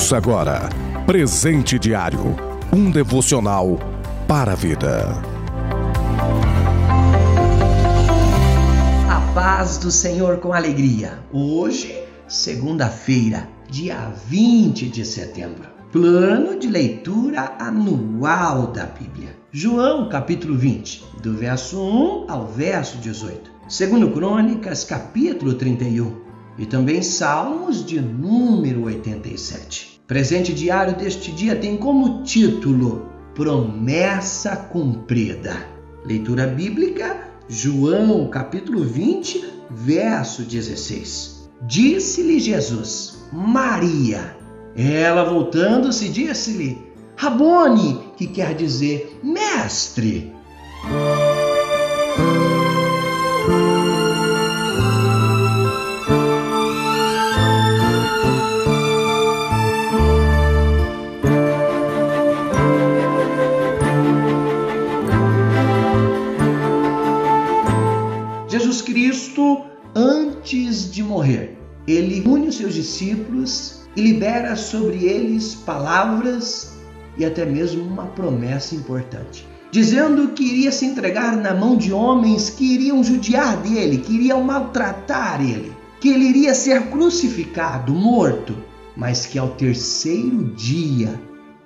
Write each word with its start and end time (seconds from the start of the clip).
Ouça 0.00 0.16
agora 0.16 0.70
Presente 1.04 1.78
Diário 1.78 2.34
um 2.72 2.90
devocional 2.90 3.78
para 4.26 4.52
a 4.52 4.54
vida. 4.54 5.12
A 9.10 9.20
paz 9.34 9.76
do 9.76 9.90
Senhor 9.90 10.38
com 10.38 10.54
alegria. 10.54 11.18
Hoje, 11.30 12.02
segunda-feira, 12.26 13.46
dia 13.68 14.10
20 14.26 14.88
de 14.88 15.04
setembro. 15.04 15.68
Plano 15.92 16.58
de 16.58 16.66
leitura 16.66 17.56
anual 17.58 18.68
da 18.68 18.86
Bíblia. 18.86 19.36
João, 19.52 20.08
capítulo 20.08 20.56
20, 20.56 21.04
do 21.22 21.36
verso 21.36 21.78
1 21.78 22.24
ao 22.26 22.46
verso 22.46 22.96
18. 22.98 23.50
Segundo 23.68 24.10
Crônicas, 24.10 24.82
capítulo 24.82 25.52
31 25.54 26.30
e 26.58 26.64
também 26.66 27.02
Salmos 27.02 27.84
de 27.84 28.00
número 28.00 28.84
87. 28.84 29.99
Presente 30.10 30.52
diário 30.52 30.96
deste 30.96 31.30
dia 31.30 31.54
tem 31.54 31.76
como 31.76 32.24
título 32.24 33.08
Promessa 33.32 34.56
Cumprida. 34.56 35.56
Leitura 36.04 36.48
bíblica, 36.48 37.28
João 37.48 38.26
capítulo 38.26 38.82
20, 38.82 39.68
verso 39.70 40.42
16. 40.42 41.48
Disse-lhe 41.62 42.40
Jesus, 42.40 43.24
Maria. 43.32 44.36
Ela 44.74 45.22
voltando-se 45.22 46.08
disse-lhe, 46.08 46.76
Rabone, 47.14 48.10
que 48.16 48.26
quer 48.26 48.56
dizer 48.56 49.16
mestre. 49.22 50.34
Cristo, 68.90 69.66
antes 69.94 70.90
de 70.90 71.00
morrer, 71.00 71.56
ele 71.86 72.24
une 72.26 72.48
os 72.48 72.56
seus 72.56 72.74
discípulos 72.74 73.82
e 73.94 74.02
libera 74.02 74.56
sobre 74.56 75.04
eles 75.04 75.54
palavras 75.54 76.72
e 77.16 77.24
até 77.24 77.46
mesmo 77.46 77.84
uma 77.84 78.06
promessa 78.06 78.74
importante, 78.74 79.46
dizendo 79.70 80.32
que 80.32 80.42
iria 80.42 80.72
se 80.72 80.86
entregar 80.86 81.36
na 81.36 81.54
mão 81.54 81.76
de 81.76 81.92
homens 81.92 82.50
que 82.50 82.64
iriam 82.64 83.04
judiar 83.04 83.58
dele, 83.58 83.98
que 83.98 84.12
iriam 84.12 84.42
maltratar 84.42 85.40
ele, 85.40 85.72
que 86.00 86.08
ele 86.08 86.24
iria 86.24 86.52
ser 86.52 86.88
crucificado, 86.88 87.92
morto, 87.92 88.56
mas 88.96 89.24
que 89.24 89.38
ao 89.38 89.50
terceiro 89.50 90.52
dia 90.56 91.16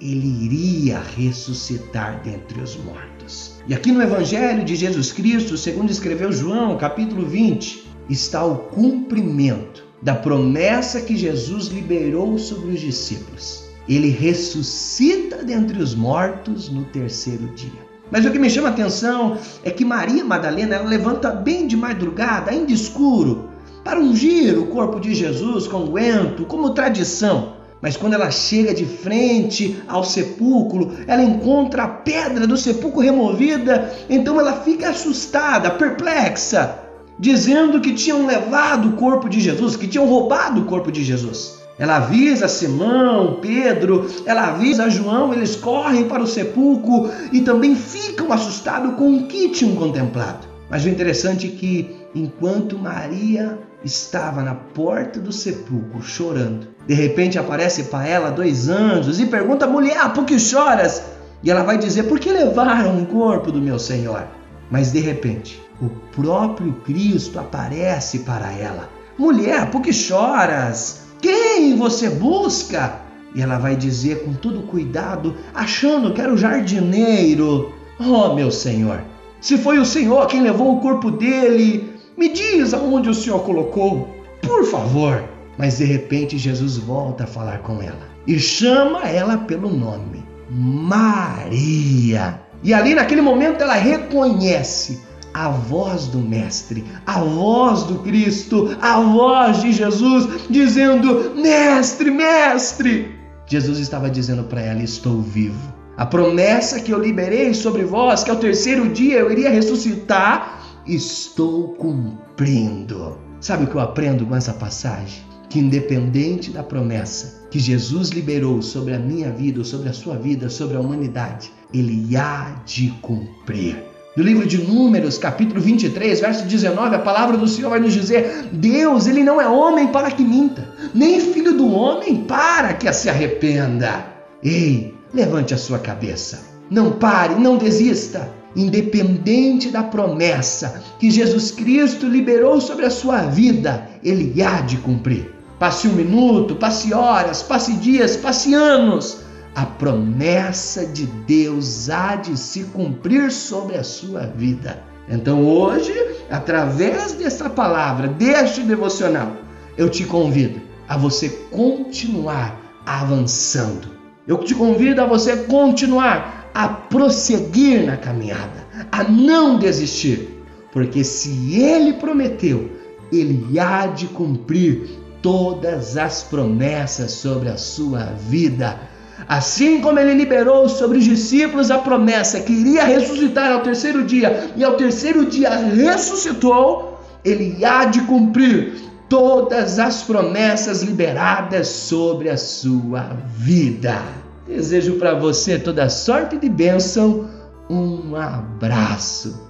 ele 0.00 0.44
iria 0.44 1.00
ressuscitar 1.00 2.22
dentre 2.22 2.60
os 2.60 2.76
mortos. 2.76 3.56
E 3.66 3.74
aqui 3.74 3.90
no 3.90 4.02
Evangelho 4.02 4.64
de 4.64 4.76
Jesus 4.76 5.12
Cristo, 5.12 5.56
segundo 5.56 5.90
escreveu 5.90 6.32
João, 6.32 6.76
capítulo 6.76 7.26
20, 7.26 7.84
está 8.08 8.44
o 8.44 8.56
cumprimento 8.56 9.84
da 10.00 10.14
promessa 10.14 11.00
que 11.00 11.16
Jesus 11.16 11.66
liberou 11.66 12.38
sobre 12.38 12.70
os 12.70 12.80
discípulos. 12.80 13.64
Ele 13.88 14.08
ressuscita 14.08 15.42
dentre 15.42 15.82
os 15.82 15.94
mortos 15.94 16.68
no 16.68 16.84
terceiro 16.84 17.46
dia. 17.54 17.88
Mas 18.10 18.24
o 18.24 18.30
que 18.30 18.38
me 18.38 18.48
chama 18.48 18.68
a 18.68 18.70
atenção 18.70 19.36
é 19.64 19.70
que 19.70 19.84
Maria 19.84 20.24
Madalena 20.24 20.76
ela 20.76 20.88
levanta 20.88 21.30
bem 21.30 21.66
de 21.66 21.76
madrugada, 21.76 22.50
ainda 22.50 22.72
escuro, 22.72 23.50
para 23.82 24.00
ungir 24.00 24.58
o 24.58 24.66
corpo 24.66 25.00
de 25.00 25.14
Jesus 25.14 25.66
com 25.66 25.92
guento, 25.92 26.44
como 26.46 26.70
tradição. 26.70 27.57
Mas 27.80 27.96
quando 27.96 28.14
ela 28.14 28.30
chega 28.30 28.74
de 28.74 28.84
frente 28.84 29.80
ao 29.86 30.02
sepulcro, 30.02 30.92
ela 31.06 31.22
encontra 31.22 31.84
a 31.84 31.88
pedra 31.88 32.46
do 32.46 32.56
sepulcro 32.56 33.00
removida, 33.00 33.92
então 34.10 34.40
ela 34.40 34.60
fica 34.62 34.90
assustada, 34.90 35.70
perplexa, 35.70 36.80
dizendo 37.18 37.80
que 37.80 37.94
tinham 37.94 38.26
levado 38.26 38.88
o 38.88 38.92
corpo 38.92 39.28
de 39.28 39.40
Jesus, 39.40 39.76
que 39.76 39.86
tinham 39.86 40.06
roubado 40.06 40.62
o 40.62 40.64
corpo 40.64 40.90
de 40.90 41.04
Jesus. 41.04 41.58
Ela 41.78 41.98
avisa 41.98 42.48
Simão, 42.48 43.38
Pedro, 43.40 44.10
ela 44.26 44.48
avisa 44.48 44.90
João, 44.90 45.32
eles 45.32 45.54
correm 45.54 46.08
para 46.08 46.22
o 46.22 46.26
sepulcro 46.26 47.08
e 47.32 47.40
também 47.40 47.76
ficam 47.76 48.32
assustados 48.32 48.96
com 48.96 49.16
o 49.16 49.26
que 49.26 49.50
tinham 49.50 49.76
contemplado. 49.76 50.57
Mas 50.70 50.84
o 50.84 50.88
interessante 50.88 51.46
é 51.46 51.50
que 51.50 51.96
enquanto 52.14 52.78
Maria 52.78 53.58
estava 53.84 54.42
na 54.42 54.54
porta 54.54 55.20
do 55.20 55.32
sepulcro 55.32 56.02
chorando. 56.02 56.68
De 56.86 56.94
repente 56.94 57.38
aparece 57.38 57.84
para 57.84 58.06
ela 58.06 58.30
dois 58.30 58.68
anjos 58.68 59.20
e 59.20 59.26
pergunta: 59.26 59.66
mulher, 59.66 60.12
por 60.12 60.24
que 60.24 60.38
choras? 60.38 61.02
E 61.42 61.50
ela 61.50 61.62
vai 61.62 61.78
dizer: 61.78 62.04
por 62.04 62.18
que 62.18 62.30
levaram 62.30 63.02
o 63.02 63.06
corpo 63.06 63.52
do 63.52 63.60
meu 63.60 63.78
Senhor? 63.78 64.26
Mas 64.70 64.92
de 64.92 65.00
repente, 65.00 65.62
o 65.80 65.88
próprio 66.14 66.72
Cristo 66.84 67.38
aparece 67.38 68.20
para 68.20 68.52
ela: 68.52 68.88
mulher, 69.18 69.70
por 69.70 69.80
que 69.80 69.92
choras? 69.92 71.02
Quem 71.20 71.76
você 71.76 72.10
busca? 72.10 73.00
E 73.34 73.42
ela 73.42 73.58
vai 73.58 73.76
dizer 73.76 74.24
com 74.24 74.32
todo 74.32 74.62
cuidado, 74.62 75.36
achando 75.54 76.12
que 76.12 76.20
era 76.20 76.32
o 76.32 76.38
jardineiro: 76.38 77.72
Oh, 78.00 78.34
meu 78.34 78.50
Senhor, 78.50 79.02
se 79.40 79.56
foi 79.56 79.78
o 79.78 79.84
Senhor 79.84 80.26
quem 80.26 80.42
levou 80.42 80.76
o 80.76 80.80
corpo 80.80 81.10
dele, 81.10 81.94
me 82.16 82.28
diz 82.28 82.74
aonde 82.74 83.08
o 83.08 83.14
Senhor 83.14 83.40
colocou, 83.40 84.08
por 84.42 84.64
favor. 84.64 85.22
Mas 85.56 85.78
de 85.78 85.84
repente 85.84 86.38
Jesus 86.38 86.76
volta 86.76 87.24
a 87.24 87.26
falar 87.26 87.58
com 87.58 87.82
ela 87.82 88.08
e 88.26 88.38
chama 88.38 89.08
ela 89.08 89.38
pelo 89.38 89.68
nome, 89.68 90.24
Maria. 90.50 92.40
E 92.62 92.74
ali 92.74 92.94
naquele 92.94 93.20
momento 93.20 93.62
ela 93.62 93.74
reconhece 93.74 95.00
a 95.32 95.48
voz 95.48 96.06
do 96.06 96.18
Mestre, 96.18 96.84
a 97.06 97.20
voz 97.20 97.84
do 97.84 98.00
Cristo, 98.00 98.76
a 98.80 99.00
voz 99.00 99.60
de 99.62 99.72
Jesus 99.72 100.46
dizendo: 100.50 101.32
Mestre, 101.36 102.10
Mestre. 102.10 103.16
Jesus 103.46 103.78
estava 103.78 104.10
dizendo 104.10 104.44
para 104.44 104.60
ela: 104.60 104.82
Estou 104.82 105.20
vivo. 105.22 105.77
A 105.98 106.06
promessa 106.06 106.78
que 106.78 106.92
eu 106.92 107.02
liberei 107.02 107.52
sobre 107.52 107.82
vós, 107.82 108.22
que 108.22 108.30
ao 108.30 108.36
terceiro 108.36 108.88
dia 108.88 109.18
eu 109.18 109.32
iria 109.32 109.50
ressuscitar, 109.50 110.62
estou 110.86 111.70
cumprindo. 111.74 113.18
Sabe 113.40 113.64
o 113.64 113.66
que 113.66 113.74
eu 113.74 113.80
aprendo 113.80 114.24
com 114.24 114.36
essa 114.36 114.52
passagem? 114.52 115.24
Que 115.48 115.58
independente 115.58 116.52
da 116.52 116.62
promessa 116.62 117.48
que 117.50 117.58
Jesus 117.58 118.10
liberou 118.10 118.62
sobre 118.62 118.94
a 118.94 118.98
minha 118.98 119.32
vida, 119.32 119.64
sobre 119.64 119.88
a 119.88 119.92
sua 119.92 120.14
vida, 120.14 120.48
sobre 120.48 120.76
a 120.76 120.80
humanidade, 120.80 121.50
ele 121.74 122.16
há 122.16 122.62
de 122.64 122.90
cumprir. 123.02 123.82
No 124.16 124.22
livro 124.22 124.46
de 124.46 124.58
Números, 124.58 125.18
capítulo 125.18 125.60
23, 125.60 126.20
verso 126.20 126.46
19, 126.46 126.94
a 126.94 127.00
palavra 127.00 127.36
do 127.36 127.48
Senhor 127.48 127.70
vai 127.70 127.80
nos 127.80 127.92
dizer: 127.92 128.50
Deus, 128.52 129.08
ele 129.08 129.24
não 129.24 129.40
é 129.40 129.48
homem 129.48 129.88
para 129.88 130.12
que 130.12 130.22
minta, 130.22 130.64
nem 130.94 131.20
filho 131.20 131.54
do 131.54 131.68
homem 131.72 132.22
para 132.22 132.72
que 132.74 132.92
se 132.92 133.10
arrependa. 133.10 134.06
Ei, 134.40 134.97
levante 135.12 135.54
a 135.54 135.58
sua 135.58 135.78
cabeça. 135.78 136.40
Não 136.70 136.92
pare, 136.92 137.34
não 137.34 137.56
desista 137.56 138.30
independente 138.56 139.70
da 139.70 139.82
promessa 139.82 140.82
que 140.98 141.10
Jesus 141.10 141.50
Cristo 141.50 142.06
liberou 142.06 142.60
sobre 142.60 142.86
a 142.86 142.90
sua 142.90 143.22
vida, 143.22 143.88
ele 144.02 144.42
há 144.42 144.60
de 144.60 144.78
cumprir. 144.78 145.32
Passe 145.58 145.88
um 145.88 145.92
minuto, 145.92 146.56
passe 146.56 146.94
horas, 146.94 147.42
passe 147.42 147.74
dias, 147.74 148.16
passe 148.16 148.54
anos. 148.54 149.20
A 149.54 149.66
promessa 149.66 150.86
de 150.86 151.06
Deus 151.06 151.90
há 151.90 152.16
de 152.16 152.36
se 152.36 152.64
cumprir 152.64 153.30
sobre 153.32 153.76
a 153.76 153.82
sua 153.82 154.26
vida. 154.26 154.82
Então 155.08 155.44
hoje, 155.44 155.92
através 156.30 157.12
dessa 157.12 157.50
palavra, 157.50 158.08
deste 158.08 158.62
devocional, 158.62 159.32
eu 159.76 159.88
te 159.88 160.04
convido 160.04 160.60
a 160.88 160.96
você 160.96 161.28
continuar 161.50 162.56
avançando. 162.86 163.97
Eu 164.28 164.36
te 164.36 164.54
convido 164.54 165.00
a 165.00 165.06
você 165.06 165.34
continuar 165.44 166.50
a 166.52 166.68
prosseguir 166.68 167.86
na 167.86 167.96
caminhada, 167.96 168.66
a 168.92 169.02
não 169.02 169.58
desistir, 169.58 170.44
porque 170.70 171.02
se 171.02 171.58
ele 171.58 171.94
prometeu, 171.94 172.70
ele 173.10 173.58
há 173.58 173.86
de 173.86 174.06
cumprir 174.06 174.86
todas 175.22 175.96
as 175.96 176.22
promessas 176.24 177.12
sobre 177.12 177.48
a 177.48 177.56
sua 177.56 178.04
vida. 178.28 178.78
Assim 179.26 179.80
como 179.80 179.98
ele 179.98 180.12
liberou 180.12 180.68
sobre 180.68 180.98
os 180.98 181.04
discípulos 181.04 181.70
a 181.70 181.78
promessa 181.78 182.40
que 182.40 182.52
iria 182.52 182.84
ressuscitar 182.84 183.50
ao 183.50 183.62
terceiro 183.62 184.04
dia 184.04 184.50
e 184.54 184.62
ao 184.62 184.76
terceiro 184.76 185.24
dia 185.24 185.56
ressuscitou, 185.56 187.00
ele 187.24 187.64
há 187.64 187.86
de 187.86 188.02
cumprir 188.02 188.74
todas 189.08 189.78
as 189.78 190.02
promessas 190.02 190.82
liberadas 190.82 191.68
sobre 191.68 192.28
a 192.28 192.36
sua 192.36 193.16
vida. 193.36 194.02
Desejo 194.46 194.94
para 194.94 195.14
você 195.14 195.58
toda 195.58 195.88
sorte 195.88 196.36
de 196.36 196.48
bênção. 196.48 197.28
Um 197.68 198.16
abraço. 198.16 199.48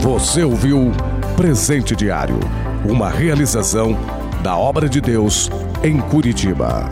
Você 0.00 0.42
ouviu 0.42 0.90
Presente 1.36 1.96
Diário, 1.96 2.38
uma 2.84 3.08
realização 3.08 3.96
da 4.42 4.56
obra 4.56 4.88
de 4.88 5.00
Deus 5.00 5.50
em 5.82 5.98
Curitiba. 6.00 6.90